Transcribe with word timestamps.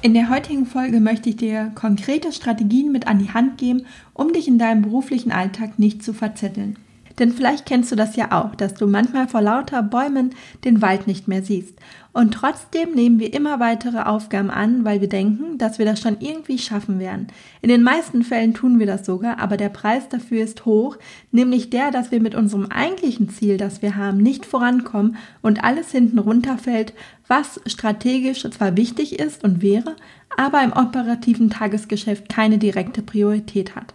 In 0.00 0.14
der 0.14 0.30
heutigen 0.30 0.64
Folge 0.64 1.00
möchte 1.00 1.28
ich 1.28 1.36
dir 1.36 1.72
konkrete 1.74 2.32
Strategien 2.32 2.92
mit 2.92 3.08
an 3.08 3.18
die 3.18 3.30
Hand 3.30 3.58
geben, 3.58 3.84
um 4.14 4.32
dich 4.32 4.46
in 4.46 4.56
deinem 4.56 4.82
beruflichen 4.82 5.32
Alltag 5.32 5.80
nicht 5.80 6.04
zu 6.04 6.12
verzetteln. 6.12 6.76
Denn 7.18 7.32
vielleicht 7.32 7.66
kennst 7.66 7.90
du 7.90 7.96
das 7.96 8.16
ja 8.16 8.32
auch, 8.32 8.54
dass 8.54 8.74
du 8.74 8.86
manchmal 8.86 9.28
vor 9.28 9.42
lauter 9.42 9.82
Bäumen 9.82 10.30
den 10.64 10.80
Wald 10.82 11.06
nicht 11.06 11.28
mehr 11.28 11.42
siehst. 11.42 11.74
Und 12.12 12.32
trotzdem 12.32 12.94
nehmen 12.94 13.20
wir 13.20 13.32
immer 13.32 13.60
weitere 13.60 14.00
Aufgaben 14.00 14.50
an, 14.50 14.84
weil 14.84 15.00
wir 15.00 15.08
denken, 15.08 15.58
dass 15.58 15.78
wir 15.78 15.86
das 15.86 16.00
schon 16.00 16.16
irgendwie 16.20 16.58
schaffen 16.58 16.98
werden. 16.98 17.28
In 17.62 17.68
den 17.68 17.82
meisten 17.82 18.24
Fällen 18.24 18.54
tun 18.54 18.78
wir 18.78 18.86
das 18.86 19.06
sogar, 19.06 19.38
aber 19.38 19.56
der 19.56 19.68
Preis 19.68 20.08
dafür 20.08 20.42
ist 20.42 20.64
hoch, 20.64 20.96
nämlich 21.30 21.70
der, 21.70 21.90
dass 21.90 22.10
wir 22.10 22.20
mit 22.20 22.34
unserem 22.34 22.66
eigentlichen 22.66 23.28
Ziel, 23.28 23.56
das 23.56 23.82
wir 23.82 23.96
haben, 23.96 24.18
nicht 24.18 24.46
vorankommen 24.46 25.16
und 25.42 25.62
alles 25.62 25.92
hinten 25.92 26.18
runterfällt, 26.18 26.92
was 27.28 27.60
strategisch 27.66 28.42
zwar 28.50 28.76
wichtig 28.76 29.18
ist 29.18 29.44
und 29.44 29.62
wäre, 29.62 29.94
aber 30.36 30.62
im 30.62 30.72
operativen 30.72 31.50
Tagesgeschäft 31.50 32.28
keine 32.28 32.58
direkte 32.58 33.02
Priorität 33.02 33.76
hat. 33.76 33.94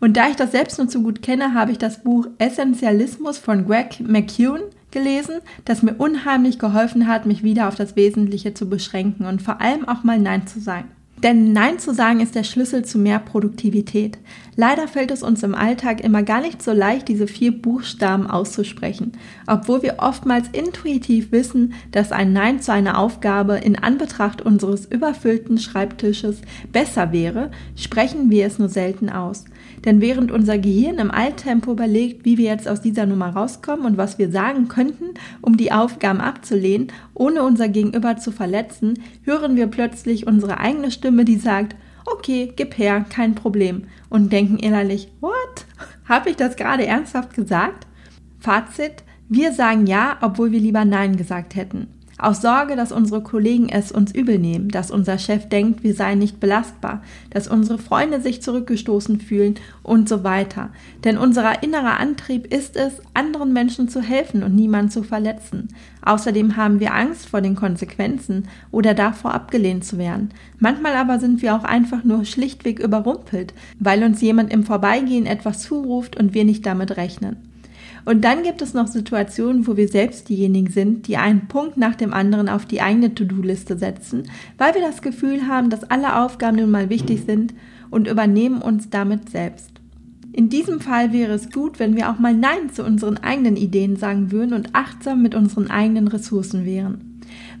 Und 0.00 0.16
da 0.16 0.28
ich 0.28 0.36
das 0.36 0.52
selbst 0.52 0.78
nur 0.78 0.88
zu 0.88 1.02
gut 1.02 1.22
kenne, 1.22 1.54
habe 1.54 1.72
ich 1.72 1.78
das 1.78 2.02
Buch 2.02 2.26
Essentialismus 2.38 3.38
von 3.38 3.66
Greg 3.66 4.00
McKeown 4.00 4.60
gelesen, 4.90 5.36
das 5.64 5.82
mir 5.82 5.94
unheimlich 5.94 6.58
geholfen 6.58 7.06
hat, 7.06 7.26
mich 7.26 7.42
wieder 7.42 7.68
auf 7.68 7.74
das 7.74 7.96
Wesentliche 7.96 8.54
zu 8.54 8.68
beschränken 8.68 9.26
und 9.26 9.42
vor 9.42 9.60
allem 9.60 9.88
auch 9.88 10.04
mal 10.04 10.18
Nein 10.18 10.46
zu 10.46 10.60
sagen. 10.60 10.88
Denn 11.22 11.52
Nein 11.52 11.80
zu 11.80 11.92
sagen 11.92 12.20
ist 12.20 12.36
der 12.36 12.44
Schlüssel 12.44 12.84
zu 12.84 12.96
mehr 12.96 13.18
Produktivität. 13.18 14.18
Leider 14.54 14.86
fällt 14.86 15.10
es 15.10 15.24
uns 15.24 15.42
im 15.42 15.54
Alltag 15.54 16.00
immer 16.00 16.22
gar 16.22 16.40
nicht 16.40 16.62
so 16.62 16.72
leicht, 16.72 17.08
diese 17.08 17.26
vier 17.26 17.50
Buchstaben 17.60 18.28
auszusprechen, 18.28 19.12
obwohl 19.48 19.82
wir 19.82 19.96
oftmals 19.98 20.48
intuitiv 20.52 21.32
wissen, 21.32 21.74
dass 21.90 22.12
ein 22.12 22.32
Nein 22.32 22.60
zu 22.60 22.72
einer 22.72 22.98
Aufgabe 22.98 23.56
in 23.56 23.76
Anbetracht 23.76 24.42
unseres 24.42 24.86
überfüllten 24.86 25.58
Schreibtisches 25.58 26.40
besser 26.70 27.10
wäre, 27.10 27.50
sprechen 27.74 28.30
wir 28.30 28.46
es 28.46 28.60
nur 28.60 28.68
selten 28.68 29.10
aus. 29.10 29.44
Denn 29.84 30.00
während 30.00 30.32
unser 30.32 30.58
Gehirn 30.58 30.98
im 30.98 31.10
Alltempo 31.10 31.72
überlegt, 31.72 32.24
wie 32.24 32.38
wir 32.38 32.46
jetzt 32.50 32.68
aus 32.68 32.80
dieser 32.80 33.06
Nummer 33.06 33.30
rauskommen 33.30 33.86
und 33.86 33.96
was 33.96 34.18
wir 34.18 34.30
sagen 34.30 34.68
könnten, 34.68 35.14
um 35.40 35.56
die 35.56 35.72
Aufgaben 35.72 36.20
abzulehnen, 36.20 36.88
ohne 37.14 37.42
unser 37.42 37.68
Gegenüber 37.68 38.16
zu 38.16 38.32
verletzen, 38.32 38.94
hören 39.22 39.56
wir 39.56 39.66
plötzlich 39.68 40.26
unsere 40.26 40.58
eigene 40.58 40.90
Stimme, 40.90 41.24
die 41.24 41.36
sagt, 41.36 41.76
okay, 42.06 42.52
gib 42.54 42.78
her, 42.78 43.04
kein 43.08 43.34
Problem, 43.34 43.84
und 44.08 44.32
denken 44.32 44.58
innerlich, 44.58 45.08
what? 45.20 45.66
Habe 46.08 46.30
ich 46.30 46.36
das 46.36 46.56
gerade 46.56 46.86
ernsthaft 46.86 47.34
gesagt? 47.34 47.86
Fazit, 48.38 49.04
wir 49.28 49.52
sagen 49.52 49.86
ja, 49.86 50.16
obwohl 50.22 50.52
wir 50.52 50.60
lieber 50.60 50.84
Nein 50.84 51.16
gesagt 51.16 51.54
hätten. 51.54 51.88
Aus 52.20 52.42
Sorge, 52.42 52.74
dass 52.74 52.90
unsere 52.90 53.22
Kollegen 53.22 53.68
es 53.68 53.92
uns 53.92 54.12
übel 54.12 54.40
nehmen, 54.40 54.70
dass 54.70 54.90
unser 54.90 55.18
Chef 55.18 55.48
denkt, 55.48 55.84
wir 55.84 55.94
seien 55.94 56.18
nicht 56.18 56.40
belastbar, 56.40 57.00
dass 57.30 57.46
unsere 57.46 57.78
Freunde 57.78 58.20
sich 58.20 58.42
zurückgestoßen 58.42 59.20
fühlen 59.20 59.54
und 59.84 60.08
so 60.08 60.24
weiter. 60.24 60.70
Denn 61.04 61.16
unser 61.16 61.62
innerer 61.62 62.00
Antrieb 62.00 62.52
ist 62.52 62.76
es, 62.76 62.94
anderen 63.14 63.52
Menschen 63.52 63.88
zu 63.88 64.02
helfen 64.02 64.42
und 64.42 64.56
niemanden 64.56 64.90
zu 64.90 65.04
verletzen. 65.04 65.68
Außerdem 66.04 66.56
haben 66.56 66.80
wir 66.80 66.92
Angst 66.92 67.28
vor 67.28 67.40
den 67.40 67.54
Konsequenzen 67.54 68.48
oder 68.72 68.94
davor 68.94 69.32
abgelehnt 69.32 69.84
zu 69.84 69.96
werden. 69.96 70.30
Manchmal 70.58 70.94
aber 70.96 71.20
sind 71.20 71.40
wir 71.40 71.54
auch 71.54 71.64
einfach 71.64 72.02
nur 72.02 72.24
schlichtweg 72.24 72.80
überrumpelt, 72.80 73.54
weil 73.78 74.02
uns 74.02 74.20
jemand 74.20 74.52
im 74.52 74.64
Vorbeigehen 74.64 75.26
etwas 75.26 75.62
zuruft 75.62 76.16
und 76.16 76.34
wir 76.34 76.44
nicht 76.44 76.66
damit 76.66 76.96
rechnen. 76.96 77.47
Und 78.08 78.22
dann 78.22 78.42
gibt 78.42 78.62
es 78.62 78.72
noch 78.72 78.86
Situationen, 78.86 79.66
wo 79.66 79.76
wir 79.76 79.86
selbst 79.86 80.30
diejenigen 80.30 80.70
sind, 80.70 81.08
die 81.08 81.18
einen 81.18 81.46
Punkt 81.46 81.76
nach 81.76 81.94
dem 81.94 82.14
anderen 82.14 82.48
auf 82.48 82.64
die 82.64 82.80
eigene 82.80 83.14
To-Do-Liste 83.14 83.76
setzen, 83.76 84.22
weil 84.56 84.72
wir 84.74 84.80
das 84.80 85.02
Gefühl 85.02 85.46
haben, 85.46 85.68
dass 85.68 85.90
alle 85.90 86.18
Aufgaben 86.18 86.56
nun 86.56 86.70
mal 86.70 86.88
wichtig 86.88 87.24
sind 87.26 87.52
und 87.90 88.08
übernehmen 88.08 88.62
uns 88.62 88.88
damit 88.88 89.28
selbst. 89.28 89.72
In 90.32 90.48
diesem 90.48 90.80
Fall 90.80 91.12
wäre 91.12 91.34
es 91.34 91.50
gut, 91.50 91.78
wenn 91.78 91.96
wir 91.96 92.10
auch 92.10 92.18
mal 92.18 92.32
Nein 92.32 92.70
zu 92.72 92.82
unseren 92.82 93.18
eigenen 93.18 93.56
Ideen 93.56 93.96
sagen 93.96 94.32
würden 94.32 94.54
und 94.54 94.70
achtsam 94.72 95.20
mit 95.20 95.34
unseren 95.34 95.68
eigenen 95.70 96.08
Ressourcen 96.08 96.64
wären. 96.64 97.07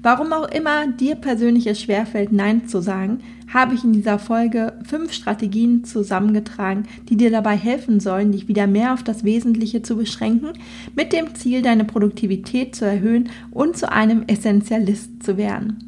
Warum 0.02 0.32
auch 0.32 0.48
immer 0.48 0.86
dir 0.86 1.16
persönlich 1.16 1.66
es 1.66 1.80
schwerfällt, 1.80 2.32
Nein 2.32 2.68
zu 2.68 2.80
sagen, 2.80 3.20
habe 3.52 3.74
ich 3.74 3.82
in 3.82 3.92
dieser 3.92 4.18
Folge 4.18 4.74
fünf 4.84 5.12
Strategien 5.12 5.84
zusammengetragen, 5.84 6.86
die 7.08 7.16
dir 7.16 7.30
dabei 7.30 7.56
helfen 7.56 7.98
sollen, 7.98 8.32
dich 8.32 8.46
wieder 8.46 8.66
mehr 8.66 8.92
auf 8.92 9.02
das 9.02 9.24
Wesentliche 9.24 9.82
zu 9.82 9.96
beschränken, 9.96 10.52
mit 10.94 11.12
dem 11.12 11.34
Ziel, 11.34 11.62
deine 11.62 11.84
Produktivität 11.84 12.76
zu 12.76 12.84
erhöhen 12.84 13.30
und 13.50 13.76
zu 13.76 13.90
einem 13.90 14.24
Essentialist 14.26 15.22
zu 15.22 15.36
werden. 15.36 15.84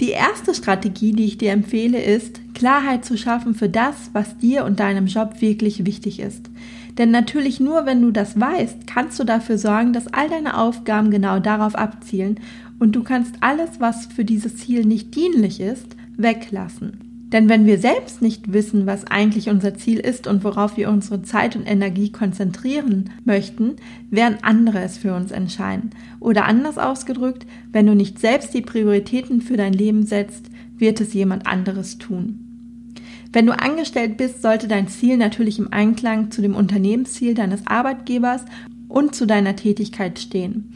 Die 0.00 0.10
erste 0.10 0.54
Strategie, 0.54 1.12
die 1.12 1.26
ich 1.26 1.38
dir 1.38 1.52
empfehle, 1.52 2.02
ist, 2.02 2.40
Klarheit 2.54 3.04
zu 3.04 3.16
schaffen 3.16 3.54
für 3.54 3.68
das, 3.68 4.10
was 4.12 4.36
dir 4.38 4.64
und 4.64 4.80
deinem 4.80 5.06
Job 5.06 5.40
wirklich 5.40 5.86
wichtig 5.86 6.18
ist. 6.18 6.50
Denn 6.98 7.10
natürlich 7.10 7.60
nur, 7.60 7.86
wenn 7.86 8.02
du 8.02 8.10
das 8.10 8.38
weißt, 8.38 8.86
kannst 8.86 9.18
du 9.18 9.24
dafür 9.24 9.58
sorgen, 9.58 9.92
dass 9.92 10.08
all 10.08 10.28
deine 10.28 10.58
Aufgaben 10.58 11.10
genau 11.10 11.38
darauf 11.38 11.74
abzielen 11.74 12.40
und 12.82 12.96
du 12.96 13.04
kannst 13.04 13.36
alles, 13.42 13.78
was 13.78 14.06
für 14.06 14.24
dieses 14.24 14.56
Ziel 14.56 14.84
nicht 14.84 15.14
dienlich 15.14 15.60
ist, 15.60 15.94
weglassen. 16.16 17.28
Denn 17.28 17.48
wenn 17.48 17.64
wir 17.64 17.78
selbst 17.78 18.22
nicht 18.22 18.52
wissen, 18.52 18.86
was 18.86 19.06
eigentlich 19.06 19.48
unser 19.50 19.76
Ziel 19.76 20.00
ist 20.00 20.26
und 20.26 20.42
worauf 20.42 20.76
wir 20.76 20.90
unsere 20.90 21.22
Zeit 21.22 21.54
und 21.54 21.64
Energie 21.64 22.10
konzentrieren 22.10 23.10
möchten, 23.24 23.76
werden 24.10 24.38
andere 24.42 24.80
es 24.80 24.98
für 24.98 25.14
uns 25.14 25.30
entscheiden. 25.30 25.90
Oder 26.18 26.44
anders 26.46 26.76
ausgedrückt, 26.76 27.46
wenn 27.70 27.86
du 27.86 27.94
nicht 27.94 28.18
selbst 28.18 28.52
die 28.52 28.62
Prioritäten 28.62 29.42
für 29.42 29.56
dein 29.56 29.74
Leben 29.74 30.04
setzt, 30.04 30.46
wird 30.76 31.00
es 31.00 31.14
jemand 31.14 31.46
anderes 31.46 31.98
tun. 31.98 32.96
Wenn 33.32 33.46
du 33.46 33.56
angestellt 33.56 34.16
bist, 34.16 34.42
sollte 34.42 34.66
dein 34.66 34.88
Ziel 34.88 35.18
natürlich 35.18 35.60
im 35.60 35.72
Einklang 35.72 36.32
zu 36.32 36.42
dem 36.42 36.56
Unternehmensziel 36.56 37.34
deines 37.34 37.64
Arbeitgebers 37.64 38.44
und 38.88 39.14
zu 39.14 39.24
deiner 39.24 39.54
Tätigkeit 39.54 40.18
stehen. 40.18 40.72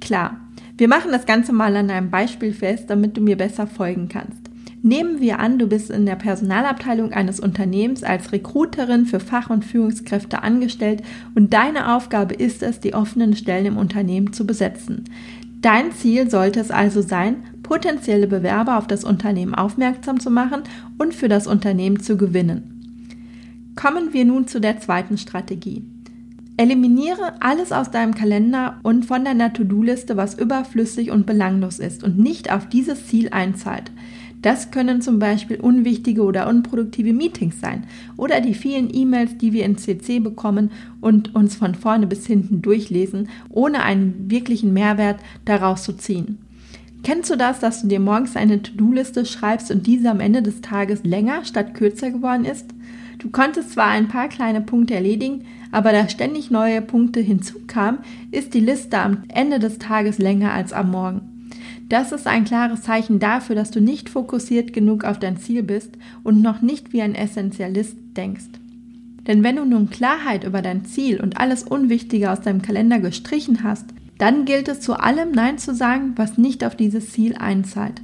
Klar, 0.00 0.40
wir 0.78 0.86
machen 0.86 1.10
das 1.10 1.26
Ganze 1.26 1.52
mal 1.52 1.76
an 1.76 1.90
einem 1.90 2.08
Beispiel 2.08 2.52
fest, 2.52 2.84
damit 2.88 3.16
du 3.16 3.20
mir 3.20 3.36
besser 3.36 3.66
folgen 3.66 4.08
kannst. 4.08 4.38
Nehmen 4.80 5.20
wir 5.20 5.40
an, 5.40 5.58
du 5.58 5.66
bist 5.66 5.90
in 5.90 6.06
der 6.06 6.14
Personalabteilung 6.14 7.12
eines 7.12 7.40
Unternehmens 7.40 8.04
als 8.04 8.30
Recruiterin 8.30 9.06
für 9.06 9.18
Fach- 9.18 9.50
und 9.50 9.64
Führungskräfte 9.64 10.44
angestellt 10.44 11.02
und 11.34 11.52
deine 11.52 11.96
Aufgabe 11.96 12.34
ist 12.34 12.62
es, 12.62 12.78
die 12.78 12.94
offenen 12.94 13.34
Stellen 13.34 13.66
im 13.66 13.76
Unternehmen 13.76 14.32
zu 14.32 14.46
besetzen. 14.46 15.02
Dein 15.60 15.90
Ziel 15.90 16.30
sollte 16.30 16.60
es 16.60 16.70
also 16.70 17.02
sein, 17.02 17.42
potenzielle 17.64 18.28
Bewerber 18.28 18.78
auf 18.78 18.86
das 18.86 19.02
Unternehmen 19.02 19.56
aufmerksam 19.56 20.20
zu 20.20 20.30
machen 20.30 20.62
und 20.96 21.12
für 21.12 21.28
das 21.28 21.48
Unternehmen 21.48 21.98
zu 21.98 22.16
gewinnen. 22.16 23.72
Kommen 23.74 24.12
wir 24.12 24.24
nun 24.24 24.46
zu 24.46 24.60
der 24.60 24.78
zweiten 24.78 25.18
Strategie. 25.18 25.84
Eliminiere 26.58 27.34
alles 27.38 27.70
aus 27.70 27.92
deinem 27.92 28.16
Kalender 28.16 28.80
und 28.82 29.04
von 29.04 29.24
deiner 29.24 29.52
To-Do-Liste, 29.52 30.16
was 30.16 30.36
überflüssig 30.36 31.12
und 31.12 31.24
belanglos 31.24 31.78
ist 31.78 32.02
und 32.02 32.18
nicht 32.18 32.52
auf 32.52 32.68
dieses 32.68 33.06
Ziel 33.06 33.28
einzahlt. 33.30 33.92
Das 34.42 34.72
können 34.72 35.00
zum 35.00 35.20
Beispiel 35.20 35.60
unwichtige 35.60 36.22
oder 36.22 36.48
unproduktive 36.48 37.12
Meetings 37.12 37.60
sein 37.60 37.84
oder 38.16 38.40
die 38.40 38.54
vielen 38.54 38.92
E-Mails, 38.92 39.38
die 39.38 39.52
wir 39.52 39.64
in 39.64 39.78
CC 39.78 40.18
bekommen 40.18 40.72
und 41.00 41.32
uns 41.36 41.54
von 41.54 41.76
vorne 41.76 42.08
bis 42.08 42.26
hinten 42.26 42.60
durchlesen, 42.60 43.28
ohne 43.50 43.84
einen 43.84 44.28
wirklichen 44.28 44.72
Mehrwert 44.72 45.20
daraus 45.44 45.84
zu 45.84 45.92
ziehen. 45.92 46.38
Kennst 47.04 47.30
du 47.30 47.36
das, 47.36 47.60
dass 47.60 47.82
du 47.82 47.86
dir 47.86 48.00
morgens 48.00 48.34
eine 48.34 48.60
To-Do-Liste 48.60 49.26
schreibst 49.26 49.70
und 49.70 49.86
diese 49.86 50.10
am 50.10 50.18
Ende 50.18 50.42
des 50.42 50.60
Tages 50.60 51.04
länger 51.04 51.44
statt 51.44 51.74
kürzer 51.74 52.10
geworden 52.10 52.44
ist? 52.44 52.66
Du 53.18 53.30
konntest 53.30 53.72
zwar 53.72 53.88
ein 53.88 54.08
paar 54.08 54.28
kleine 54.28 54.60
Punkte 54.60 54.94
erledigen, 54.94 55.44
aber 55.72 55.92
da 55.92 56.08
ständig 56.08 56.50
neue 56.50 56.80
Punkte 56.80 57.20
hinzukamen, 57.20 58.00
ist 58.30 58.54
die 58.54 58.60
Liste 58.60 58.98
am 58.98 59.24
Ende 59.28 59.58
des 59.58 59.78
Tages 59.78 60.18
länger 60.18 60.52
als 60.52 60.72
am 60.72 60.90
Morgen. 60.90 61.52
Das 61.88 62.12
ist 62.12 62.26
ein 62.26 62.44
klares 62.44 62.82
Zeichen 62.82 63.18
dafür, 63.18 63.56
dass 63.56 63.70
du 63.70 63.80
nicht 63.80 64.08
fokussiert 64.08 64.72
genug 64.72 65.04
auf 65.04 65.18
dein 65.18 65.38
Ziel 65.38 65.62
bist 65.62 65.92
und 66.22 66.42
noch 66.42 66.60
nicht 66.60 66.92
wie 66.92 67.02
ein 67.02 67.14
Essentialist 67.14 67.96
denkst. 68.16 68.48
Denn 69.26 69.42
wenn 69.42 69.56
du 69.56 69.64
nun 69.64 69.90
Klarheit 69.90 70.44
über 70.44 70.62
dein 70.62 70.84
Ziel 70.84 71.20
und 71.20 71.38
alles 71.38 71.62
Unwichtige 71.62 72.30
aus 72.30 72.40
deinem 72.40 72.62
Kalender 72.62 72.98
gestrichen 72.98 73.62
hast, 73.62 73.86
dann 74.18 74.44
gilt 74.44 74.68
es 74.68 74.80
zu 74.80 74.94
allem 74.94 75.30
Nein 75.30 75.58
zu 75.58 75.74
sagen, 75.74 76.12
was 76.16 76.38
nicht 76.38 76.64
auf 76.64 76.74
dieses 76.74 77.12
Ziel 77.12 77.36
einzahlt. 77.36 78.02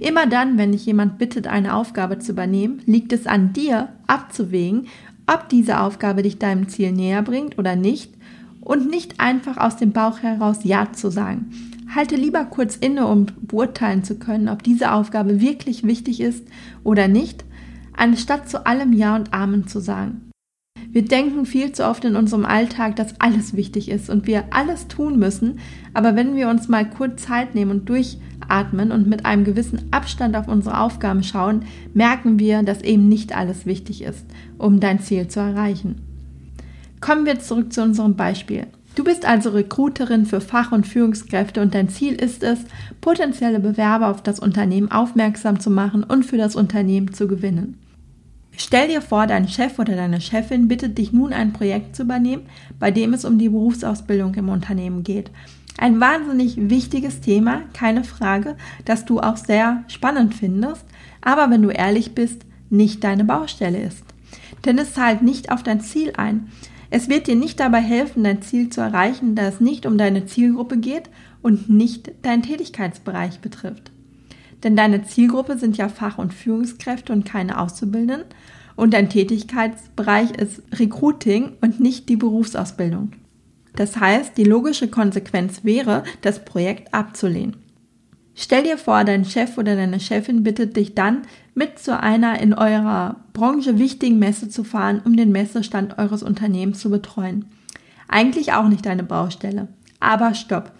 Immer 0.00 0.26
dann, 0.26 0.58
wenn 0.58 0.72
dich 0.72 0.86
jemand 0.86 1.18
bittet, 1.18 1.46
eine 1.46 1.74
Aufgabe 1.74 2.18
zu 2.18 2.32
übernehmen, 2.32 2.80
liegt 2.86 3.12
es 3.12 3.26
an 3.26 3.52
dir, 3.52 3.88
abzuwägen, 4.06 4.86
ob 5.26 5.48
diese 5.48 5.80
Aufgabe 5.80 6.22
dich 6.22 6.38
deinem 6.38 6.68
Ziel 6.68 6.92
näher 6.92 7.22
bringt 7.22 7.58
oder 7.58 7.76
nicht 7.76 8.14
und 8.60 8.90
nicht 8.90 9.20
einfach 9.20 9.56
aus 9.56 9.76
dem 9.76 9.92
Bauch 9.92 10.20
heraus 10.20 10.60
Ja 10.64 10.92
zu 10.92 11.10
sagen. 11.10 11.50
Halte 11.94 12.16
lieber 12.16 12.44
kurz 12.44 12.76
inne, 12.76 13.06
um 13.06 13.26
beurteilen 13.42 14.02
zu 14.02 14.18
können, 14.18 14.48
ob 14.48 14.62
diese 14.62 14.92
Aufgabe 14.92 15.40
wirklich 15.40 15.84
wichtig 15.84 16.20
ist 16.20 16.46
oder 16.82 17.08
nicht, 17.08 17.44
anstatt 17.96 18.48
zu 18.48 18.66
allem 18.66 18.92
Ja 18.92 19.14
und 19.14 19.32
Amen 19.32 19.68
zu 19.68 19.80
sagen. 19.80 20.26
Wir 20.90 21.04
denken 21.04 21.46
viel 21.46 21.72
zu 21.72 21.86
oft 21.86 22.04
in 22.04 22.16
unserem 22.16 22.46
Alltag, 22.46 22.96
dass 22.96 23.20
alles 23.20 23.54
wichtig 23.54 23.90
ist 23.90 24.08
und 24.08 24.26
wir 24.26 24.44
alles 24.50 24.88
tun 24.88 25.18
müssen. 25.18 25.58
Aber 25.92 26.16
wenn 26.16 26.36
wir 26.36 26.48
uns 26.48 26.68
mal 26.68 26.88
kurz 26.88 27.24
Zeit 27.24 27.54
nehmen 27.54 27.70
und 27.70 27.88
durchatmen 28.46 28.92
und 28.92 29.06
mit 29.06 29.24
einem 29.24 29.44
gewissen 29.44 29.88
Abstand 29.90 30.36
auf 30.36 30.48
unsere 30.48 30.80
Aufgaben 30.80 31.22
schauen, 31.22 31.64
merken 31.94 32.38
wir, 32.38 32.62
dass 32.62 32.82
eben 32.82 33.08
nicht 33.08 33.36
alles 33.36 33.66
wichtig 33.66 34.02
ist, 34.02 34.24
um 34.58 34.80
dein 34.80 35.00
Ziel 35.00 35.28
zu 35.28 35.40
erreichen. 35.40 35.96
Kommen 37.00 37.26
wir 37.26 37.38
zurück 37.40 37.72
zu 37.72 37.82
unserem 37.82 38.16
Beispiel. 38.16 38.66
Du 38.94 39.04
bist 39.04 39.26
also 39.26 39.50
Recruiterin 39.50 40.24
für 40.24 40.40
Fach- 40.40 40.72
und 40.72 40.86
Führungskräfte 40.86 41.60
und 41.60 41.74
dein 41.74 41.90
Ziel 41.90 42.14
ist 42.14 42.42
es, 42.42 42.60
potenzielle 43.02 43.60
Bewerber 43.60 44.08
auf 44.08 44.22
das 44.22 44.40
Unternehmen 44.40 44.90
aufmerksam 44.90 45.60
zu 45.60 45.68
machen 45.70 46.02
und 46.02 46.24
für 46.24 46.38
das 46.38 46.56
Unternehmen 46.56 47.12
zu 47.12 47.28
gewinnen. 47.28 47.78
Stell 48.58 48.88
dir 48.88 49.02
vor, 49.02 49.26
dein 49.26 49.48
Chef 49.48 49.78
oder 49.78 49.96
deine 49.96 50.22
Chefin 50.22 50.66
bittet 50.66 50.96
dich 50.96 51.12
nun 51.12 51.34
ein 51.34 51.52
Projekt 51.52 51.94
zu 51.94 52.04
übernehmen, 52.04 52.44
bei 52.78 52.90
dem 52.90 53.12
es 53.12 53.26
um 53.26 53.38
die 53.38 53.50
Berufsausbildung 53.50 54.34
im 54.34 54.48
Unternehmen 54.48 55.02
geht. 55.02 55.30
Ein 55.78 56.00
wahnsinnig 56.00 56.70
wichtiges 56.70 57.20
Thema, 57.20 57.62
keine 57.74 58.02
Frage, 58.02 58.56
das 58.84 59.04
du 59.04 59.20
auch 59.20 59.36
sehr 59.36 59.84
spannend 59.88 60.34
findest, 60.34 60.86
aber 61.20 61.50
wenn 61.50 61.62
du 61.62 61.70
ehrlich 61.70 62.14
bist, 62.14 62.46
nicht 62.70 63.04
deine 63.04 63.24
Baustelle 63.24 63.82
ist. 63.82 64.02
Denn 64.64 64.78
es 64.78 64.94
zahlt 64.94 65.22
nicht 65.22 65.52
auf 65.52 65.62
dein 65.62 65.80
Ziel 65.80 66.12
ein. 66.16 66.48
Es 66.88 67.08
wird 67.08 67.26
dir 67.26 67.36
nicht 67.36 67.60
dabei 67.60 67.80
helfen, 67.80 68.24
dein 68.24 68.42
Ziel 68.42 68.70
zu 68.70 68.80
erreichen, 68.80 69.34
da 69.34 69.42
es 69.42 69.60
nicht 69.60 69.86
um 69.86 69.98
deine 69.98 70.26
Zielgruppe 70.26 70.78
geht 70.78 71.10
und 71.42 71.68
nicht 71.68 72.10
deinen 72.22 72.42
Tätigkeitsbereich 72.42 73.40
betrifft. 73.40 73.90
Denn 74.62 74.76
deine 74.76 75.02
Zielgruppe 75.02 75.58
sind 75.58 75.76
ja 75.76 75.88
Fach- 75.88 76.18
und 76.18 76.32
Führungskräfte 76.32 77.12
und 77.12 77.24
keine 77.24 77.60
Auszubildenden. 77.60 78.24
Und 78.76 78.94
dein 78.94 79.10
Tätigkeitsbereich 79.10 80.32
ist 80.32 80.62
Recruiting 80.72 81.52
und 81.60 81.80
nicht 81.80 82.08
die 82.08 82.16
Berufsausbildung. 82.16 83.12
Das 83.76 83.98
heißt, 83.98 84.36
die 84.36 84.44
logische 84.44 84.88
Konsequenz 84.88 85.62
wäre, 85.62 86.02
das 86.22 86.44
Projekt 86.44 86.92
abzulehnen. 86.92 87.56
Stell 88.34 88.64
dir 88.64 88.76
vor, 88.76 89.04
dein 89.04 89.24
Chef 89.24 89.56
oder 89.56 89.76
deine 89.76 89.98
Chefin 89.98 90.42
bittet 90.42 90.76
dich 90.76 90.94
dann, 90.94 91.22
mit 91.54 91.78
zu 91.78 91.98
einer 91.98 92.38
in 92.40 92.52
eurer 92.52 93.16
Branche 93.32 93.78
wichtigen 93.78 94.18
Messe 94.18 94.50
zu 94.50 94.62
fahren, 94.62 95.00
um 95.04 95.16
den 95.16 95.32
Messestand 95.32 95.98
eures 95.98 96.22
Unternehmens 96.22 96.80
zu 96.80 96.90
betreuen. 96.90 97.46
Eigentlich 98.08 98.52
auch 98.52 98.68
nicht 98.68 98.84
deine 98.84 99.04
Baustelle. 99.04 99.68
Aber 100.00 100.34
stopp. 100.34 100.72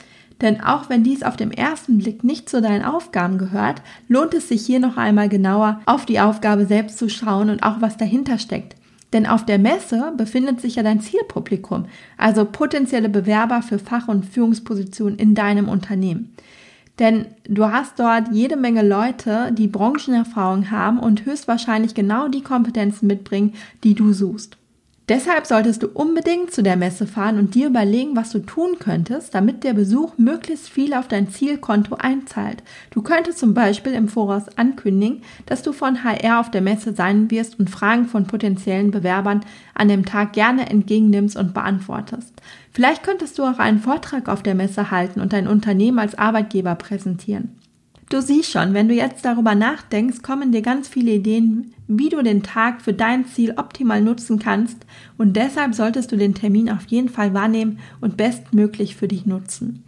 Denn 0.42 0.60
auch 0.60 0.90
wenn 0.90 1.02
dies 1.02 1.22
auf 1.22 1.38
dem 1.38 1.50
ersten 1.50 1.96
Blick 1.96 2.24
nicht 2.24 2.50
zu 2.50 2.60
deinen 2.60 2.84
Aufgaben 2.84 3.38
gehört, 3.38 3.80
lohnt 4.06 4.34
es 4.34 4.48
sich 4.48 4.66
hier 4.66 4.80
noch 4.80 4.98
einmal 4.98 5.30
genauer 5.30 5.80
auf 5.86 6.04
die 6.04 6.20
Aufgabe 6.20 6.66
selbst 6.66 6.98
zu 6.98 7.08
schauen 7.08 7.48
und 7.48 7.62
auch 7.62 7.80
was 7.80 7.96
dahinter 7.96 8.38
steckt. 8.38 8.76
Denn 9.12 9.26
auf 9.26 9.44
der 9.44 9.58
Messe 9.58 10.12
befindet 10.16 10.60
sich 10.60 10.76
ja 10.76 10.82
dein 10.82 11.00
Zielpublikum, 11.00 11.86
also 12.16 12.44
potenzielle 12.44 13.08
Bewerber 13.08 13.62
für 13.62 13.78
Fach- 13.78 14.08
und 14.08 14.26
Führungspositionen 14.26 15.18
in 15.18 15.34
deinem 15.34 15.68
Unternehmen. 15.68 16.34
Denn 16.98 17.26
du 17.44 17.70
hast 17.70 17.98
dort 17.98 18.28
jede 18.32 18.56
Menge 18.56 18.86
Leute, 18.86 19.52
die 19.52 19.68
Branchenerfahrung 19.68 20.70
haben 20.70 20.98
und 20.98 21.26
höchstwahrscheinlich 21.26 21.94
genau 21.94 22.28
die 22.28 22.42
Kompetenzen 22.42 23.06
mitbringen, 23.06 23.54
die 23.84 23.94
du 23.94 24.12
suchst. 24.12 24.56
Deshalb 25.08 25.46
solltest 25.46 25.84
du 25.84 25.86
unbedingt 25.86 26.50
zu 26.50 26.64
der 26.64 26.76
Messe 26.76 27.06
fahren 27.06 27.38
und 27.38 27.54
dir 27.54 27.68
überlegen, 27.68 28.16
was 28.16 28.30
du 28.30 28.40
tun 28.40 28.80
könntest, 28.80 29.36
damit 29.36 29.62
der 29.62 29.72
Besuch 29.72 30.18
möglichst 30.18 30.68
viel 30.68 30.94
auf 30.94 31.06
dein 31.06 31.30
Zielkonto 31.30 31.94
einzahlt. 31.94 32.64
Du 32.90 33.02
könntest 33.02 33.38
zum 33.38 33.54
Beispiel 33.54 33.92
im 33.92 34.08
Voraus 34.08 34.48
ankündigen, 34.56 35.22
dass 35.46 35.62
du 35.62 35.72
von 35.72 36.02
HR 36.02 36.40
auf 36.40 36.50
der 36.50 36.60
Messe 36.60 36.92
sein 36.92 37.30
wirst 37.30 37.60
und 37.60 37.70
Fragen 37.70 38.06
von 38.06 38.26
potenziellen 38.26 38.90
Bewerbern 38.90 39.42
an 39.74 39.86
dem 39.86 40.04
Tag 40.04 40.32
gerne 40.32 40.68
entgegennimmst 40.70 41.36
und 41.36 41.54
beantwortest. 41.54 42.32
Vielleicht 42.72 43.04
könntest 43.04 43.38
du 43.38 43.44
auch 43.44 43.60
einen 43.60 43.78
Vortrag 43.78 44.28
auf 44.28 44.42
der 44.42 44.56
Messe 44.56 44.90
halten 44.90 45.20
und 45.20 45.32
dein 45.32 45.46
Unternehmen 45.46 46.00
als 46.00 46.18
Arbeitgeber 46.18 46.74
präsentieren. 46.74 47.56
Du 48.08 48.22
siehst 48.22 48.52
schon, 48.52 48.72
wenn 48.72 48.88
du 48.88 48.94
jetzt 48.94 49.24
darüber 49.24 49.56
nachdenkst, 49.56 50.22
kommen 50.22 50.52
dir 50.52 50.62
ganz 50.62 50.86
viele 50.86 51.10
Ideen, 51.12 51.74
wie 51.88 52.08
du 52.08 52.22
den 52.22 52.44
Tag 52.44 52.80
für 52.80 52.92
dein 52.92 53.26
Ziel 53.26 53.54
optimal 53.56 54.00
nutzen 54.00 54.38
kannst 54.38 54.86
und 55.18 55.34
deshalb 55.34 55.74
solltest 55.74 56.12
du 56.12 56.16
den 56.16 56.34
Termin 56.34 56.70
auf 56.70 56.86
jeden 56.86 57.08
Fall 57.08 57.34
wahrnehmen 57.34 57.80
und 58.00 58.16
bestmöglich 58.16 58.94
für 58.94 59.08
dich 59.08 59.26
nutzen. 59.26 59.82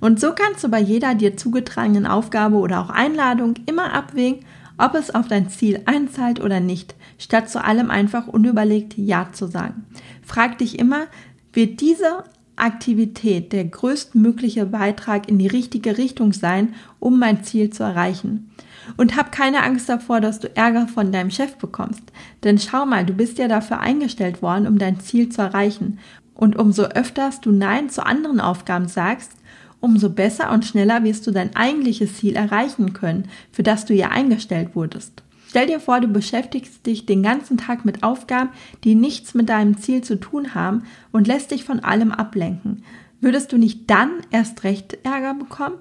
Und 0.00 0.18
so 0.18 0.32
kannst 0.32 0.64
du 0.64 0.68
bei 0.68 0.80
jeder 0.80 1.14
dir 1.14 1.36
zugetragenen 1.36 2.06
Aufgabe 2.06 2.56
oder 2.56 2.80
auch 2.80 2.90
Einladung 2.90 3.54
immer 3.66 3.92
abwägen, 3.92 4.46
ob 4.78 4.94
es 4.94 5.14
auf 5.14 5.28
dein 5.28 5.50
Ziel 5.50 5.82
einzahlt 5.84 6.40
oder 6.40 6.60
nicht, 6.60 6.94
statt 7.18 7.50
zu 7.50 7.62
allem 7.62 7.90
einfach 7.90 8.28
unüberlegt 8.28 8.96
Ja 8.96 9.30
zu 9.32 9.46
sagen. 9.46 9.84
Frag 10.22 10.56
dich 10.58 10.78
immer, 10.78 11.06
wird 11.52 11.80
diese 11.82 12.24
Aktivität 12.60 13.52
der 13.52 13.64
größtmögliche 13.64 14.66
Beitrag 14.66 15.28
in 15.28 15.38
die 15.38 15.46
richtige 15.46 15.98
Richtung 15.98 16.32
sein, 16.32 16.74
um 16.98 17.18
mein 17.18 17.44
Ziel 17.44 17.70
zu 17.70 17.82
erreichen. 17.82 18.50
Und 18.96 19.16
hab 19.16 19.32
keine 19.32 19.62
Angst 19.62 19.88
davor, 19.88 20.20
dass 20.20 20.40
du 20.40 20.54
Ärger 20.56 20.88
von 20.88 21.12
deinem 21.12 21.30
Chef 21.30 21.56
bekommst. 21.56 22.02
Denn 22.44 22.58
schau 22.58 22.86
mal, 22.86 23.04
du 23.04 23.12
bist 23.12 23.38
ja 23.38 23.48
dafür 23.48 23.80
eingestellt 23.80 24.40
worden, 24.42 24.66
um 24.66 24.78
dein 24.78 25.00
Ziel 25.00 25.28
zu 25.28 25.42
erreichen. 25.42 25.98
Und 26.34 26.56
umso 26.56 26.84
öfters 26.84 27.40
du 27.40 27.50
Nein 27.50 27.90
zu 27.90 28.04
anderen 28.04 28.40
Aufgaben 28.40 28.88
sagst, 28.88 29.32
umso 29.80 30.10
besser 30.10 30.50
und 30.52 30.64
schneller 30.64 31.04
wirst 31.04 31.26
du 31.26 31.30
dein 31.30 31.54
eigentliches 31.54 32.16
Ziel 32.16 32.36
erreichen 32.36 32.92
können, 32.92 33.28
für 33.52 33.62
das 33.62 33.84
du 33.84 33.94
ja 33.94 34.08
eingestellt 34.08 34.74
wurdest. 34.74 35.22
Stell 35.48 35.66
dir 35.66 35.80
vor, 35.80 36.00
du 36.00 36.08
beschäftigst 36.08 36.84
dich 36.84 37.06
den 37.06 37.22
ganzen 37.22 37.56
Tag 37.56 37.86
mit 37.86 38.02
Aufgaben, 38.02 38.50
die 38.84 38.94
nichts 38.94 39.32
mit 39.32 39.48
deinem 39.48 39.78
Ziel 39.78 40.02
zu 40.02 40.20
tun 40.20 40.54
haben 40.54 40.82
und 41.10 41.26
lässt 41.26 41.52
dich 41.52 41.64
von 41.64 41.80
allem 41.80 42.12
ablenken. 42.12 42.84
Würdest 43.22 43.50
du 43.50 43.56
nicht 43.56 43.88
dann 43.88 44.10
erst 44.30 44.62
recht 44.64 44.98
Ärger 45.04 45.32
bekommen? 45.32 45.76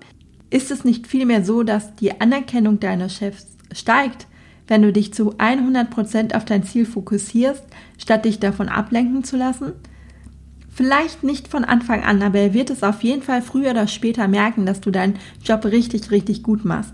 Ist 0.50 0.72
es 0.72 0.86
nicht 0.86 1.06
vielmehr 1.06 1.44
so, 1.44 1.64
dass 1.64 1.96
die 1.96 2.22
Anerkennung 2.22 2.80
deiner 2.80 3.10
Chefs 3.10 3.58
steigt, 3.74 4.28
wenn 4.70 4.84
du 4.84 4.94
dich 4.94 5.14
zu 5.14 5.34
100% 5.34 6.34
auf 6.34 6.46
dein 6.46 6.64
Ziel 6.64 6.86
fokussierst, 6.86 7.64
statt 7.98 8.24
dich 8.24 8.40
davon 8.40 8.70
ablenken 8.70 9.26
zu 9.26 9.36
lassen? 9.36 9.74
Vielleicht 10.74 11.24
nicht 11.24 11.50
von 11.50 11.66
Anfang 11.66 12.04
an, 12.04 12.24
aber 12.24 12.40
er 12.40 12.54
wird 12.54 12.70
es 12.70 12.84
auf 12.84 13.04
jeden 13.04 13.22
Fall 13.22 13.42
früher 13.42 13.72
oder 13.72 13.88
später 13.88 14.30
merken, 14.30 14.66
dass 14.66 14.80
du 14.80 14.92
deinen 14.92 15.20
Job 15.44 15.66
richtig, 15.66 16.10
richtig 16.10 16.42
gut 16.42 16.64
machst. 16.64 16.94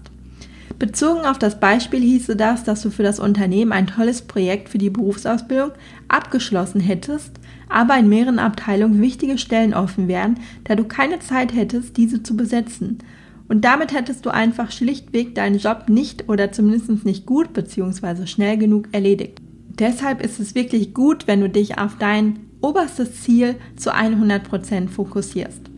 Bezogen 0.83 1.21
auf 1.21 1.39
das 1.39 1.61
Beispiel 1.61 2.01
hieße 2.01 2.35
das, 2.35 2.65
dass 2.65 2.81
du 2.81 2.89
für 2.89 3.03
das 3.03 3.17
Unternehmen 3.17 3.71
ein 3.71 3.87
tolles 3.87 4.21
Projekt 4.21 4.67
für 4.67 4.77
die 4.77 4.89
Berufsausbildung 4.89 5.71
abgeschlossen 6.09 6.81
hättest, 6.81 7.31
aber 7.69 7.97
in 7.97 8.09
mehreren 8.09 8.37
Abteilungen 8.37 9.01
wichtige 9.01 9.37
Stellen 9.37 9.73
offen 9.73 10.09
wären, 10.09 10.41
da 10.65 10.75
du 10.75 10.83
keine 10.83 11.19
Zeit 11.19 11.55
hättest, 11.55 11.95
diese 11.95 12.21
zu 12.21 12.35
besetzen. 12.35 12.97
Und 13.47 13.63
damit 13.63 13.93
hättest 13.93 14.25
du 14.25 14.29
einfach 14.29 14.71
schlichtweg 14.71 15.35
deinen 15.35 15.57
Job 15.57 15.85
nicht 15.87 16.27
oder 16.27 16.51
zumindest 16.51 17.05
nicht 17.05 17.25
gut 17.25 17.53
bzw. 17.53 18.27
schnell 18.27 18.57
genug 18.57 18.89
erledigt. 18.91 19.37
Deshalb 19.79 20.21
ist 20.21 20.41
es 20.41 20.53
wirklich 20.53 20.93
gut, 20.93 21.27
wenn 21.27 21.39
du 21.39 21.47
dich 21.47 21.77
auf 21.77 21.97
dein 21.97 22.41
oberstes 22.59 23.21
Ziel 23.21 23.55
zu 23.77 23.95
100% 23.95 24.89
fokussierst. 24.89 25.72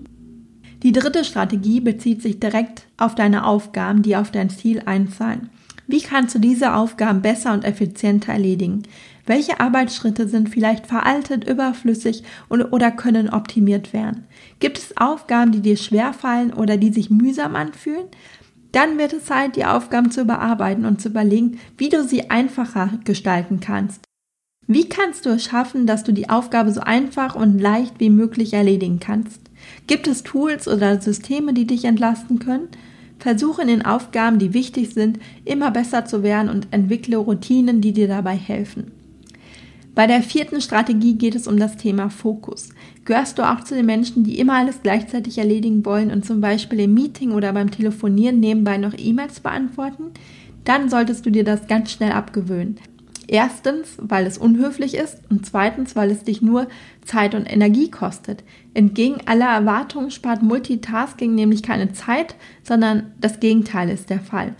Die 0.85 0.91
dritte 0.91 1.23
Strategie 1.23 1.79
bezieht 1.79 2.21
sich 2.21 2.39
direkt 2.39 2.83
auf 2.97 3.15
deine 3.15 3.47
Aufgaben, 3.47 4.03
die 4.03 4.15
auf 4.15 4.29
dein 4.29 4.51
Ziel 4.51 4.83
einzahlen. 4.85 5.49
Wie 5.87 5.99
kannst 5.99 6.35
du 6.35 6.39
diese 6.39 6.75
Aufgaben 6.75 7.23
besser 7.23 7.53
und 7.53 7.65
effizienter 7.65 8.33
erledigen? 8.33 8.83
Welche 9.25 9.59
Arbeitsschritte 9.59 10.27
sind 10.27 10.49
vielleicht 10.49 10.85
veraltet, 10.85 11.49
überflüssig 11.49 12.23
oder 12.49 12.91
können 12.91 13.31
optimiert 13.31 13.93
werden? 13.93 14.25
Gibt 14.59 14.77
es 14.77 14.95
Aufgaben, 14.95 15.51
die 15.51 15.61
dir 15.61 15.77
schwerfallen 15.77 16.53
oder 16.53 16.77
die 16.77 16.93
sich 16.93 17.09
mühsam 17.09 17.55
anfühlen? 17.55 18.05
Dann 18.71 18.99
wird 18.99 19.13
es 19.13 19.25
Zeit, 19.25 19.55
die 19.55 19.65
Aufgaben 19.65 20.11
zu 20.11 20.21
überarbeiten 20.21 20.85
und 20.85 21.01
zu 21.01 21.09
überlegen, 21.09 21.57
wie 21.79 21.89
du 21.89 22.03
sie 22.03 22.29
einfacher 22.29 22.91
gestalten 23.05 23.59
kannst. 23.59 24.03
Wie 24.67 24.87
kannst 24.87 25.25
du 25.25 25.31
es 25.31 25.45
schaffen, 25.45 25.87
dass 25.87 26.03
du 26.03 26.11
die 26.11 26.29
Aufgabe 26.29 26.71
so 26.71 26.81
einfach 26.81 27.33
und 27.33 27.57
leicht 27.57 27.99
wie 27.99 28.11
möglich 28.11 28.53
erledigen 28.53 28.99
kannst? 28.99 29.41
Gibt 29.87 30.07
es 30.07 30.23
Tools 30.23 30.67
oder 30.67 30.99
Systeme, 31.01 31.53
die 31.53 31.65
dich 31.65 31.85
entlasten 31.85 32.39
können? 32.39 32.67
Versuche 33.19 33.61
in 33.61 33.67
den 33.67 33.85
Aufgaben, 33.85 34.39
die 34.39 34.53
wichtig 34.53 34.93
sind, 34.93 35.19
immer 35.45 35.71
besser 35.71 36.05
zu 36.05 36.23
werden 36.23 36.49
und 36.49 36.67
entwickle 36.71 37.17
Routinen, 37.17 37.81
die 37.81 37.93
dir 37.93 38.07
dabei 38.07 38.35
helfen. 38.35 38.91
Bei 39.95 40.07
der 40.07 40.21
vierten 40.21 40.59
Strategie 40.59 41.13
geht 41.13 41.35
es 41.35 41.47
um 41.47 41.57
das 41.57 41.77
Thema 41.77 42.09
Fokus. 42.09 42.69
Gehörst 43.05 43.37
du 43.37 43.49
auch 43.49 43.63
zu 43.63 43.75
den 43.75 43.85
Menschen, 43.85 44.25
die 44.25 44.39
immer 44.39 44.55
alles 44.55 44.81
gleichzeitig 44.83 45.37
erledigen 45.37 45.85
wollen 45.85 46.11
und 46.11 46.25
zum 46.25 46.41
Beispiel 46.41 46.81
im 46.81 46.93
Meeting 46.93 47.31
oder 47.31 47.53
beim 47.53 47.71
Telefonieren 47.71 48.41
nebenbei 48.41 48.77
noch 48.77 48.93
E-Mails 48.97 49.39
beantworten? 49.39 50.11
Dann 50.65 50.89
solltest 50.89 51.25
du 51.25 51.29
dir 51.29 51.45
das 51.45 51.67
ganz 51.67 51.91
schnell 51.91 52.11
abgewöhnen. 52.11 52.75
Erstens, 53.27 53.97
weil 53.97 54.27
es 54.27 54.37
unhöflich 54.37 54.95
ist 54.95 55.19
und 55.29 55.45
zweitens, 55.45 55.95
weil 55.95 56.11
es 56.11 56.23
dich 56.23 56.41
nur 56.41 56.67
Zeit 57.03 57.33
und 57.33 57.45
Energie 57.45 57.89
kostet. 57.89 58.43
Entgegen 58.73 59.17
aller 59.25 59.47
Erwartungen 59.47 60.11
spart 60.11 60.43
Multitasking 60.43 61.33
nämlich 61.33 61.63
keine 61.63 61.93
Zeit, 61.93 62.35
sondern 62.63 63.13
das 63.19 63.39
Gegenteil 63.39 63.89
ist 63.89 64.09
der 64.09 64.19
Fall. 64.19 64.53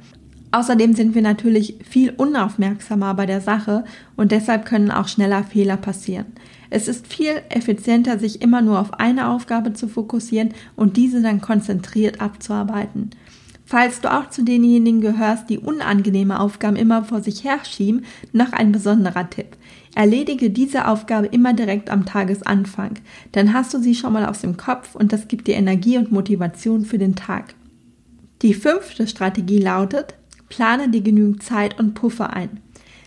Außerdem 0.51 0.93
sind 0.93 1.15
wir 1.15 1.21
natürlich 1.21 1.75
viel 1.83 2.11
unaufmerksamer 2.11 3.13
bei 3.13 3.25
der 3.25 3.41
Sache 3.41 3.83
und 4.15 4.31
deshalb 4.31 4.65
können 4.65 4.89
auch 4.89 5.09
schneller 5.09 5.43
Fehler 5.43 5.75
passieren. 5.75 6.27
Es 6.69 6.87
ist 6.87 7.07
viel 7.07 7.41
effizienter, 7.49 8.17
sich 8.19 8.41
immer 8.41 8.61
nur 8.61 8.79
auf 8.79 8.93
eine 8.93 9.29
Aufgabe 9.29 9.73
zu 9.73 9.87
fokussieren 9.87 10.53
und 10.75 10.97
diese 10.97 11.21
dann 11.21 11.41
konzentriert 11.41 12.21
abzuarbeiten. 12.21 13.11
Falls 13.65 13.99
du 13.99 14.13
auch 14.13 14.29
zu 14.29 14.43
denjenigen 14.43 15.01
gehörst, 15.01 15.49
die 15.49 15.57
unangenehme 15.57 16.39
Aufgaben 16.39 16.75
immer 16.75 17.03
vor 17.03 17.21
sich 17.21 17.43
herschieben, 17.43 18.05
noch 18.31 18.53
ein 18.53 18.71
besonderer 18.71 19.29
Tipp. 19.29 19.57
Erledige 19.95 20.51
diese 20.51 20.87
Aufgabe 20.87 21.27
immer 21.27 21.53
direkt 21.53 21.89
am 21.89 22.05
Tagesanfang. 22.05 22.99
Dann 23.31 23.53
hast 23.53 23.73
du 23.73 23.79
sie 23.79 23.95
schon 23.95 24.13
mal 24.13 24.25
aus 24.25 24.41
dem 24.41 24.55
Kopf 24.55 24.93
und 24.93 25.11
das 25.11 25.27
gibt 25.27 25.47
dir 25.47 25.55
Energie 25.55 25.97
und 25.97 26.11
Motivation 26.11 26.85
für 26.85 26.99
den 26.99 27.15
Tag. 27.15 27.55
Die 28.43 28.53
fünfte 28.53 29.07
Strategie 29.07 29.59
lautet, 29.59 30.13
plane 30.49 30.89
dir 30.89 31.01
genügend 31.01 31.41
Zeit 31.41 31.79
und 31.79 31.95
Puffer 31.95 32.33
ein. 32.33 32.61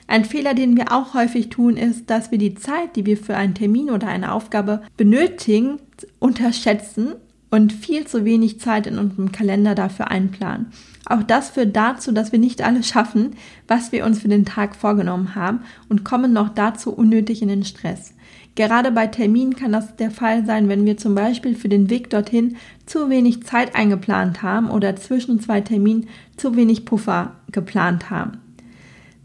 Ein 0.09 0.25
Fehler, 0.25 0.55
den 0.55 0.77
wir 0.77 0.91
auch 0.91 1.13
häufig 1.15 1.51
tun, 1.51 1.77
ist, 1.77 2.09
dass 2.09 2.31
wir 2.31 2.39
die 2.39 2.55
Zeit, 2.55 2.97
die 2.97 3.05
wir 3.05 3.19
für 3.19 3.37
einen 3.37 3.55
Termin 3.55 3.91
oder 3.91 4.09
eine 4.09 4.33
Aufgabe 4.33 4.83
benötigen, 4.97 5.79
unterschätzen 6.19 7.15
und 7.51 7.73
viel 7.73 8.07
zu 8.07 8.25
wenig 8.25 8.61
Zeit 8.61 8.87
in 8.87 8.99
unserem 8.99 9.33
Kalender 9.33 9.75
dafür 9.75 10.11
einplanen. 10.11 10.67
Auch 11.07 11.23
das 11.23 11.51
führt 11.51 11.75
dazu, 11.75 12.13
dass 12.13 12.33
wir 12.33 12.39
nicht 12.39 12.63
alles 12.63 12.89
schaffen, 12.89 13.31
was 13.67 13.93
wir 13.93 14.05
uns 14.05 14.21
für 14.21 14.29
den 14.29 14.45
Tag 14.45 14.77
vorgenommen 14.77 15.35
haben 15.35 15.61
und 15.89 16.05
kommen 16.05 16.33
noch 16.33 16.51
dazu 16.51 16.93
unnötig 16.93 17.41
in 17.41 17.49
den 17.49 17.65
Stress. 17.65 18.13
Gerade 18.55 18.91
bei 18.91 19.07
Terminen 19.07 19.55
kann 19.55 19.73
das 19.73 19.97
der 19.97 20.11
Fall 20.11 20.45
sein, 20.45 20.69
wenn 20.69 20.85
wir 20.85 20.97
zum 20.97 21.15
Beispiel 21.15 21.55
für 21.55 21.69
den 21.69 21.91
Weg 21.91 22.11
dorthin 22.11 22.57
zu 22.87 23.09
wenig 23.09 23.45
Zeit 23.45 23.75
eingeplant 23.75 24.43
haben 24.43 24.69
oder 24.69 24.97
zwischen 24.97 25.41
zwei 25.41 25.61
Terminen 25.61 26.09
zu 26.37 26.57
wenig 26.57 26.85
Puffer 26.85 27.37
geplant 27.53 28.11
haben. 28.11 28.39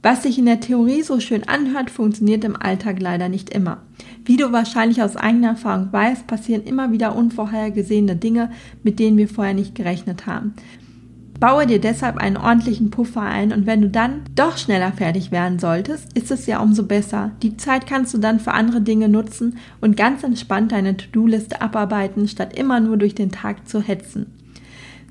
Was 0.05 0.24
sich 0.24 0.38
in 0.38 0.45
der 0.45 0.60
Theorie 0.60 1.01
so 1.01 1.22
schön 1.22 1.48
anhört, 1.48 1.89
funktioniert 1.89 2.43
im 2.43 2.62
Alltag 2.62 3.00
leider 3.00 3.29
nicht 3.29 3.50
immer. 3.51 3.83
Wie 4.25 4.36
du 4.36 4.51
wahrscheinlich 4.51 5.01
aus 5.01 5.15
eigener 5.15 5.51
Erfahrung 5.51 5.93
weißt, 5.93 6.27
passieren 6.27 6.63
immer 6.63 6.91
wieder 6.91 7.15
unvorhergesehene 7.15 8.17
Dinge, 8.17 8.51
mit 8.83 9.00
denen 9.00 9.15
wir 9.15 9.29
vorher 9.29 9.53
nicht 9.53 9.75
gerechnet 9.75 10.27
haben. 10.27 10.55
Baue 11.39 11.65
dir 11.65 11.79
deshalb 11.79 12.17
einen 12.17 12.36
ordentlichen 12.36 12.89
Puffer 12.89 13.22
ein 13.22 13.53
und 13.53 13.65
wenn 13.65 13.81
du 13.81 13.89
dann 13.89 14.24
doch 14.36 14.57
schneller 14.57 14.91
fertig 14.91 15.31
werden 15.31 15.57
solltest, 15.57 16.17
ist 16.17 16.31
es 16.31 16.48
ja 16.48 16.60
umso 16.60 16.83
besser. 16.83 17.31
Die 17.41 17.55
Zeit 17.55 17.88
kannst 17.88 18.13
du 18.13 18.17
dann 18.17 18.41
für 18.41 18.51
andere 18.51 18.81
Dinge 18.81 19.07
nutzen 19.07 19.57
und 19.79 19.95
ganz 19.95 20.24
entspannt 20.24 20.74
deine 20.74 20.98
To-Do-Liste 20.98 21.62
abarbeiten, 21.62 22.27
statt 22.27 22.57
immer 22.60 22.81
nur 22.81 22.98
durch 22.98 23.15
den 23.15 23.31
Tag 23.31 23.69
zu 23.69 23.81
hetzen. 23.81 24.27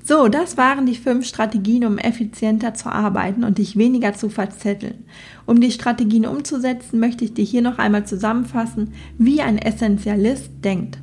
So, 0.05 0.27
das 0.27 0.57
waren 0.57 0.85
die 0.85 0.97
fünf 0.97 1.25
Strategien, 1.25 1.85
um 1.85 1.97
effizienter 1.97 2.73
zu 2.73 2.89
arbeiten 2.89 3.45
und 3.45 3.57
dich 3.57 3.77
weniger 3.77 4.13
zu 4.13 4.27
verzetteln. 4.27 5.05
Um 5.45 5.61
die 5.61 5.71
Strategien 5.71 6.25
umzusetzen, 6.25 6.99
möchte 6.99 7.23
ich 7.23 7.33
dir 7.33 7.45
hier 7.45 7.61
noch 7.61 7.77
einmal 7.79 8.05
zusammenfassen, 8.05 8.93
wie 9.17 9.41
ein 9.41 9.57
Essentialist 9.57 10.49
denkt. 10.61 10.97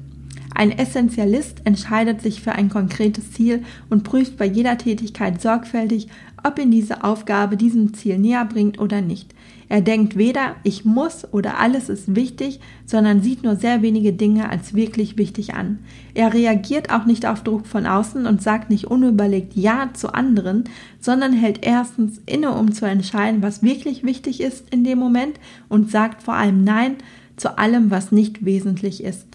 Ein 0.55 0.71
Essentialist 0.71 1.63
entscheidet 1.65 2.21
sich 2.21 2.43
für 2.43 2.53
ein 2.53 2.69
konkretes 2.69 3.33
Ziel 3.33 3.63
und 3.89 4.05
prüft 4.05 4.37
bei 4.37 4.45
jeder 4.45 4.77
Tätigkeit 4.77 5.41
sorgfältig, 5.41 6.09
ob 6.45 6.59
ihn 6.59 6.71
diese 6.71 7.03
Aufgabe 7.03 7.57
diesem 7.57 7.95
Ziel 7.95 8.19
näher 8.19 8.45
bringt 8.45 8.79
oder 8.79 9.01
nicht. 9.01 9.35
Er 9.71 9.83
denkt 9.83 10.19
weder 10.19 10.57
ich 10.65 10.85
muss 10.85 11.33
oder 11.33 11.61
alles 11.61 11.89
ist 11.89 12.17
wichtig, 12.17 12.59
sondern 12.87 13.23
sieht 13.23 13.45
nur 13.45 13.55
sehr 13.55 13.83
wenige 13.83 14.13
Dinge 14.13 14.51
als 14.51 14.75
wirklich 14.75 15.17
wichtig 15.17 15.55
an. 15.55 15.79
Er 16.13 16.35
reagiert 16.35 16.91
auch 16.91 17.05
nicht 17.07 17.25
auf 17.25 17.45
Druck 17.45 17.69
von 17.69 17.87
außen 17.87 18.27
und 18.27 18.43
sagt 18.43 18.69
nicht 18.69 18.87
unüberlegt 18.87 19.55
Ja 19.55 19.91
zu 19.95 20.13
anderen, 20.13 20.65
sondern 20.99 21.33
hält 21.33 21.65
erstens 21.65 22.21
inne, 22.27 22.51
um 22.51 22.73
zu 22.73 22.85
entscheiden, 22.85 23.43
was 23.43 23.63
wirklich 23.63 24.03
wichtig 24.03 24.41
ist 24.41 24.69
in 24.75 24.83
dem 24.83 24.99
Moment 24.99 25.39
und 25.69 25.89
sagt 25.89 26.25
vor 26.25 26.35
allem 26.35 26.65
Nein 26.65 26.97
zu 27.37 27.57
allem, 27.57 27.93
was 27.93 28.11
nicht 28.11 28.45
wesentlich 28.45 29.05
ist. 29.05 29.30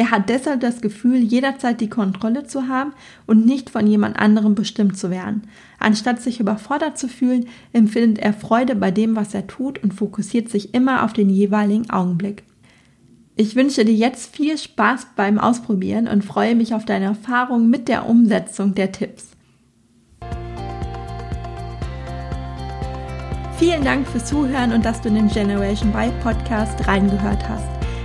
Er 0.00 0.10
hat 0.10 0.30
deshalb 0.30 0.60
das 0.60 0.80
Gefühl, 0.80 1.18
jederzeit 1.18 1.78
die 1.78 1.90
Kontrolle 1.90 2.46
zu 2.46 2.68
haben 2.68 2.94
und 3.26 3.44
nicht 3.44 3.68
von 3.68 3.86
jemand 3.86 4.18
anderem 4.18 4.54
bestimmt 4.54 4.96
zu 4.96 5.10
werden. 5.10 5.42
Anstatt 5.78 6.22
sich 6.22 6.40
überfordert 6.40 6.96
zu 6.96 7.06
fühlen, 7.06 7.48
empfindet 7.74 8.18
er 8.18 8.32
Freude 8.32 8.76
bei 8.76 8.90
dem, 8.90 9.14
was 9.14 9.34
er 9.34 9.46
tut 9.46 9.82
und 9.82 9.92
fokussiert 9.92 10.48
sich 10.48 10.72
immer 10.72 11.04
auf 11.04 11.12
den 11.12 11.28
jeweiligen 11.28 11.90
Augenblick. 11.90 12.44
Ich 13.36 13.56
wünsche 13.56 13.84
dir 13.84 13.92
jetzt 13.92 14.34
viel 14.34 14.56
Spaß 14.56 15.08
beim 15.16 15.38
Ausprobieren 15.38 16.08
und 16.08 16.24
freue 16.24 16.54
mich 16.54 16.72
auf 16.72 16.86
deine 16.86 17.04
Erfahrung 17.04 17.68
mit 17.68 17.86
der 17.86 18.08
Umsetzung 18.08 18.74
der 18.74 18.92
Tipps. 18.92 19.32
Vielen 23.58 23.84
Dank 23.84 24.08
fürs 24.08 24.24
Zuhören 24.24 24.72
und 24.72 24.82
dass 24.82 25.02
du 25.02 25.10
in 25.10 25.16
den 25.16 25.28
Generation 25.28 25.90
Y 25.90 26.10
Podcast 26.22 26.88
reingehört 26.88 27.46
hast. 27.46 27.79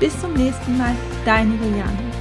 Bis 0.00 0.18
zum 0.20 0.32
nächsten 0.34 0.76
Mal, 0.76 0.94
deine 1.24 1.54
Juliane. 1.54 2.13